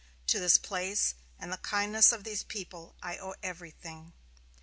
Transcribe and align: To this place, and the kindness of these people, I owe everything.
To 0.25 0.39
this 0.39 0.57
place, 0.57 1.13
and 1.37 1.53
the 1.53 1.59
kindness 1.59 2.11
of 2.11 2.23
these 2.23 2.41
people, 2.43 2.95
I 3.03 3.19
owe 3.19 3.35
everything. 3.43 4.13